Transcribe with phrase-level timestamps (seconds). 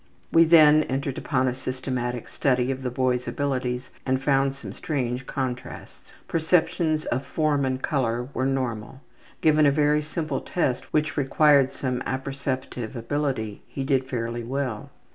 [0.31, 5.27] We then entered upon a systematic study of the boy's abilities and found some strange
[5.27, 6.11] contrasts.
[6.27, 9.01] Perceptions of form and color were normal.
[9.41, 14.89] Given a very simple test which required some apperceptive ability, he did fairly well.